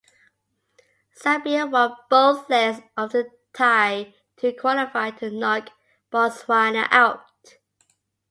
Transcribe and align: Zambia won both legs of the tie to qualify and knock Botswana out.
Zambia 1.15 1.69
won 1.69 1.95
both 2.09 2.49
legs 2.49 2.81
of 2.97 3.11
the 3.11 3.29
tie 3.53 4.15
to 4.37 4.51
qualify 4.51 5.11
and 5.21 5.39
knock 5.39 5.69
Botswana 6.11 6.87
out. 6.89 7.27